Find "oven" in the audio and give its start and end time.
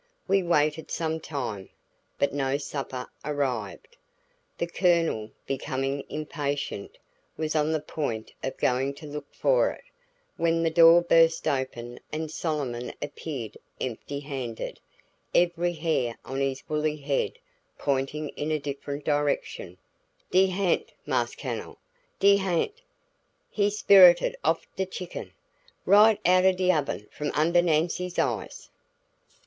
26.71-27.07